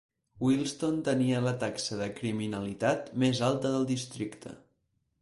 Wealdstone 0.45 1.03
tenia 1.09 1.43
la 1.49 1.53
taxa 1.65 1.99
de 2.01 2.09
criminalitat 2.21 3.15
més 3.25 3.45
alta 3.53 3.77
del 3.79 3.91
districte. 3.97 4.61